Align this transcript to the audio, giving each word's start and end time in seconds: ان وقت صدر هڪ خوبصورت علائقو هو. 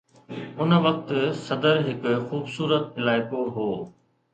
ان 0.61 0.71
وقت 0.85 1.11
صدر 1.45 1.75
هڪ 1.87 2.03
خوبصورت 2.27 2.85
علائقو 3.01 3.41
هو. 3.55 3.71